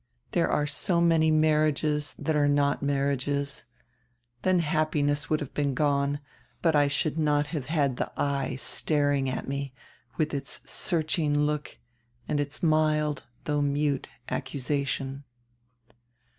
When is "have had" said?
7.53-7.97